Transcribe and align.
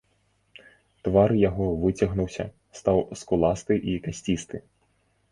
Твар 1.07 1.33
яго 1.49 1.67
выцягнуўся, 1.83 2.45
стаў 2.79 2.97
скуласты 3.21 3.73
і 3.91 3.99
касцісты. 4.07 4.57